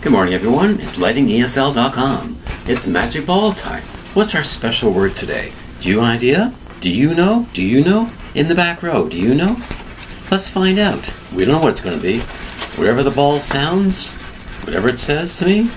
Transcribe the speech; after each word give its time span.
Good 0.00 0.12
morning, 0.12 0.32
everyone. 0.32 0.78
It's 0.78 0.96
lightningesl.com. 0.96 2.38
It's 2.66 2.86
magic 2.86 3.26
ball 3.26 3.50
time. 3.50 3.82
What's 4.14 4.32
our 4.36 4.44
special 4.44 4.92
word 4.92 5.16
today? 5.16 5.50
Do 5.80 5.90
you 5.90 5.98
an 5.98 6.04
idea? 6.04 6.54
Do 6.80 6.88
you 6.88 7.16
know? 7.16 7.48
Do 7.52 7.64
you 7.64 7.82
know? 7.82 8.08
In 8.36 8.46
the 8.46 8.54
back 8.54 8.84
row, 8.84 9.08
do 9.08 9.18
you 9.18 9.34
know? 9.34 9.60
Let's 10.30 10.48
find 10.48 10.78
out. 10.78 11.12
We 11.34 11.44
don't 11.44 11.56
know 11.56 11.60
what 11.60 11.72
it's 11.72 11.80
going 11.80 11.96
to 11.96 12.02
be. 12.02 12.20
Whatever 12.78 13.02
the 13.02 13.10
ball 13.10 13.40
sounds, 13.40 14.12
whatever 14.64 14.88
it 14.88 15.00
says 15.00 15.36
to 15.38 15.44
me, 15.44 15.68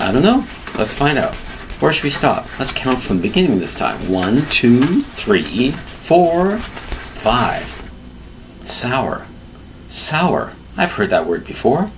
I 0.00 0.10
don't 0.10 0.24
know. 0.24 0.44
Let's 0.76 0.96
find 0.96 1.16
out. 1.16 1.36
Where 1.78 1.92
should 1.92 2.04
we 2.04 2.10
stop? 2.10 2.48
Let's 2.58 2.72
count 2.72 2.98
from 2.98 3.18
the 3.18 3.28
beginning 3.28 3.60
this 3.60 3.78
time. 3.78 4.08
One, 4.08 4.46
two, 4.46 5.02
three, 5.02 5.70
four, 5.70 6.58
five. 6.58 7.68
Sour. 8.64 9.28
Sour. 9.86 10.54
I've 10.76 10.92
heard 10.92 11.10
that 11.10 11.26
word 11.26 11.46
before. 11.46 11.92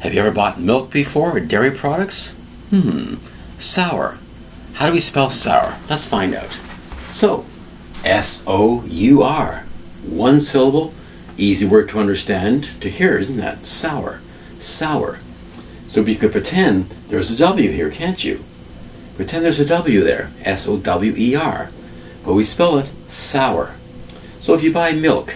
Have 0.00 0.14
you 0.14 0.20
ever 0.20 0.30
bought 0.30 0.60
milk 0.60 0.92
before 0.92 1.36
or 1.36 1.40
dairy 1.40 1.72
products? 1.72 2.30
Hmm. 2.70 3.16
Sour. 3.56 4.18
How 4.74 4.86
do 4.86 4.92
we 4.92 5.00
spell 5.00 5.28
sour? 5.28 5.76
Let's 5.90 6.06
find 6.06 6.34
out. 6.34 6.52
So, 7.10 7.44
S 8.04 8.44
O 8.46 8.84
U 8.84 9.22
R. 9.24 9.64
One 10.06 10.38
syllable, 10.38 10.94
easy 11.36 11.66
word 11.66 11.88
to 11.90 11.98
understand 11.98 12.70
to 12.80 12.88
hear, 12.88 13.18
isn't 13.18 13.38
that? 13.38 13.66
Sour. 13.66 14.20
Sour. 14.60 15.18
So 15.88 16.02
you 16.02 16.16
could 16.16 16.32
pretend 16.32 16.90
there's 17.08 17.30
a 17.30 17.36
W 17.36 17.70
here, 17.70 17.90
can't 17.90 18.22
you? 18.22 18.44
Pretend 19.16 19.44
there's 19.44 19.58
a 19.58 19.66
W 19.66 20.04
there. 20.04 20.30
S 20.44 20.68
O 20.68 20.76
W 20.76 21.14
E 21.16 21.34
R. 21.34 21.70
But 22.24 22.34
we 22.34 22.44
spell 22.44 22.78
it 22.78 22.88
sour. 23.08 23.74
So 24.38 24.54
if 24.54 24.62
you 24.62 24.72
buy 24.72 24.92
milk, 24.92 25.34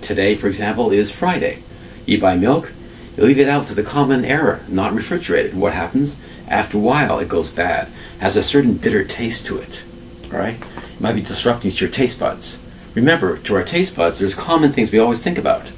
today, 0.00 0.34
for 0.36 0.46
example, 0.46 0.90
is 0.90 1.14
Friday. 1.14 1.62
You 2.06 2.18
buy 2.18 2.36
milk, 2.36 2.72
you 3.16 3.24
leave 3.24 3.38
it 3.38 3.48
out 3.48 3.66
to 3.66 3.74
the 3.74 3.82
common 3.82 4.24
era, 4.24 4.60
not 4.68 4.94
refrigerated. 4.94 5.54
What 5.54 5.72
happens? 5.72 6.16
After 6.48 6.78
a 6.78 6.80
while, 6.80 7.18
it 7.18 7.28
goes 7.28 7.50
bad. 7.50 7.88
Has 8.18 8.36
a 8.36 8.42
certain 8.42 8.74
bitter 8.74 9.04
taste 9.04 9.46
to 9.46 9.58
it. 9.58 9.84
All 10.32 10.38
right? 10.38 10.60
It 10.60 11.00
might 11.00 11.14
be 11.14 11.22
disrupting 11.22 11.70
to 11.70 11.84
your 11.84 11.90
taste 11.90 12.20
buds. 12.20 12.58
Remember, 12.94 13.38
to 13.38 13.54
our 13.54 13.62
taste 13.62 13.96
buds, 13.96 14.18
there's 14.18 14.34
common 14.34 14.72
things 14.72 14.90
we 14.90 14.98
always 14.98 15.22
think 15.22 15.38
about. 15.38 15.68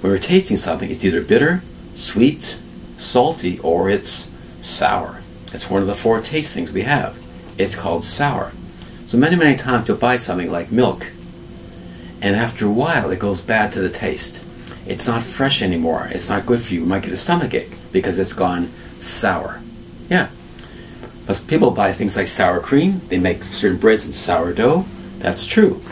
When 0.00 0.12
we're 0.12 0.18
tasting 0.18 0.56
something, 0.56 0.90
it's 0.90 1.04
either 1.04 1.22
bitter, 1.22 1.62
sweet, 1.94 2.58
salty, 2.96 3.58
or 3.60 3.88
it's 3.88 4.30
sour. 4.60 5.20
It's 5.52 5.70
one 5.70 5.82
of 5.82 5.88
the 5.88 5.94
four 5.94 6.20
taste 6.20 6.54
things 6.54 6.72
we 6.72 6.82
have. 6.82 7.16
It's 7.58 7.76
called 7.76 8.04
sour. 8.04 8.52
So 9.06 9.16
many, 9.18 9.36
many 9.36 9.56
times 9.56 9.88
you'll 9.88 9.96
buy 9.96 10.16
something 10.16 10.50
like 10.50 10.70
milk, 10.70 11.06
and 12.20 12.36
after 12.36 12.66
a 12.66 12.70
while 12.70 13.10
it 13.10 13.18
goes 13.18 13.40
bad 13.40 13.72
to 13.72 13.80
the 13.80 13.88
taste. 13.88 14.44
It's 14.88 15.06
not 15.06 15.22
fresh 15.22 15.60
anymore. 15.60 16.08
It's 16.10 16.30
not 16.30 16.46
good 16.46 16.62
for 16.62 16.72
you. 16.72 16.80
You 16.80 16.86
might 16.86 17.02
get 17.02 17.12
a 17.12 17.16
stomach 17.16 17.52
ache 17.52 17.70
because 17.92 18.18
it's 18.18 18.32
gone 18.32 18.68
sour. 18.98 19.60
Yeah. 20.08 20.28
But 21.26 21.44
people 21.46 21.70
buy 21.70 21.92
things 21.92 22.16
like 22.16 22.26
sour 22.26 22.58
cream. 22.58 23.02
They 23.08 23.18
make 23.18 23.44
certain 23.44 23.78
breads 23.78 24.06
in 24.06 24.14
sourdough. 24.14 24.86
That's 25.18 25.46
true. 25.46 25.82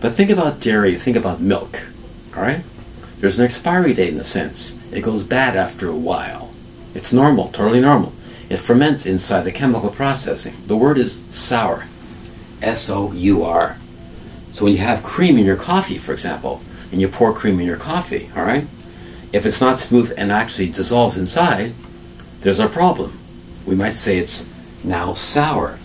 But 0.00 0.14
think 0.14 0.30
about 0.30 0.60
dairy. 0.60 0.94
Think 0.94 1.16
about 1.16 1.40
milk. 1.40 1.80
All 2.36 2.42
right. 2.42 2.62
There's 3.18 3.40
an 3.40 3.44
expiry 3.44 3.94
date 3.94 4.14
in 4.14 4.20
a 4.20 4.24
sense. 4.24 4.78
It 4.92 5.00
goes 5.00 5.24
bad 5.24 5.56
after 5.56 5.88
a 5.88 5.96
while. 5.96 6.52
It's 6.94 7.12
normal, 7.12 7.48
totally 7.48 7.80
normal. 7.80 8.12
It 8.48 8.58
ferments 8.58 9.06
inside 9.06 9.42
the 9.42 9.50
chemical 9.50 9.90
processing. 9.90 10.54
The 10.66 10.76
word 10.76 10.98
is 10.98 11.20
sour. 11.30 11.86
S 12.62 12.88
O 12.88 13.12
U 13.12 13.42
R. 13.42 13.76
So 14.52 14.64
when 14.64 14.72
you 14.72 14.78
have 14.78 15.02
cream 15.02 15.36
in 15.36 15.44
your 15.44 15.56
coffee, 15.56 15.98
for 15.98 16.12
example, 16.12 16.62
and 16.92 17.00
you 17.00 17.08
pour 17.08 17.32
cream 17.32 17.60
in 17.60 17.66
your 17.66 17.76
coffee, 17.76 18.30
all 18.36 18.44
right? 18.44 18.66
If 19.32 19.44
it's 19.44 19.60
not 19.60 19.80
smooth 19.80 20.12
and 20.16 20.32
actually 20.32 20.70
dissolves 20.70 21.16
inside, 21.16 21.72
there's 22.40 22.60
a 22.60 22.68
problem. 22.68 23.18
We 23.66 23.74
might 23.74 23.94
say 23.94 24.18
it's 24.18 24.48
now 24.84 25.14
sour. 25.14 25.78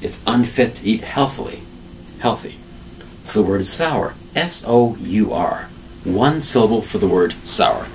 It's 0.00 0.22
unfit 0.26 0.76
to 0.76 0.86
eat 0.88 1.00
healthily. 1.00 1.60
Healthy. 2.20 2.56
So 3.22 3.42
the 3.42 3.48
word 3.48 3.60
is 3.62 3.72
sour. 3.72 4.14
S 4.34 4.64
O 4.66 4.96
U 4.96 5.32
R. 5.32 5.68
One 6.04 6.40
syllable 6.40 6.82
for 6.82 6.98
the 6.98 7.08
word 7.08 7.34
sour. 7.44 7.86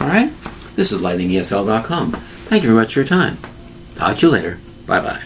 All 0.00 0.06
right? 0.06 0.30
This 0.76 0.92
is 0.92 1.00
lightningesl.com. 1.00 2.12
Thank 2.12 2.62
you 2.62 2.68
very 2.68 2.80
much 2.80 2.94
for 2.94 3.00
your 3.00 3.06
time. 3.06 3.38
Talk 3.94 4.18
to 4.18 4.26
you 4.26 4.32
later. 4.32 4.58
Bye 4.86 5.00
bye. 5.00 5.24